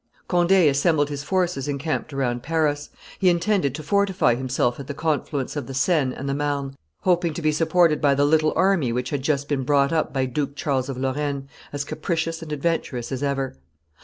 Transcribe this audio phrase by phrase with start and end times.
[0.27, 5.55] Conde assembled his forces encamped around Paris: he intended to fortify himself at the confluence
[5.55, 9.11] of the Seine and the Marne, hoping to be supported by the little army which
[9.11, 13.21] had just been brought up by Duke Charles of Lorraine, as capricious and adventurous as
[13.21, 13.57] ever.